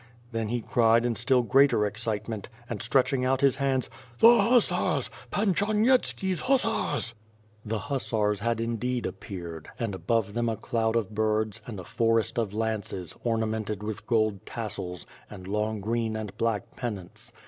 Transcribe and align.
Then 0.31 0.47
he 0.49 0.61
cried 0.61 1.05
in 1.05 1.13
still 1.13 1.43
greater 1.43 1.85
excitement 1.85 2.49
and, 2.67 2.81
stretching 2.81 3.23
out 3.23 3.41
his 3.41 3.57
hands: 3.57 3.87
"The 4.19 4.41
hussars! 4.41 5.11
Pan 5.29 5.53
Charnyetski's 5.53 6.41
hussars!" 6.41 7.13
The 7.63 7.77
hussars 7.77 8.39
had 8.39 8.59
indeed 8.59 9.05
appeared, 9.05 9.69
and 9.77 9.93
above 9.93 10.33
them 10.33 10.49
a 10.49 10.57
cloud 10.57 10.95
of 10.95 11.13
birds, 11.13 11.61
and 11.67 11.79
a 11.79 11.83
forest 11.83 12.39
of 12.39 12.51
lances, 12.51 13.15
ornamented 13.23 13.83
with 13.83 14.07
gold 14.07 14.43
tassels, 14.43 15.05
and 15.29 15.47
long 15.47 15.81
green 15.81 16.15
and 16.15 16.35
black 16.35 16.75
pennants. 16.75 17.31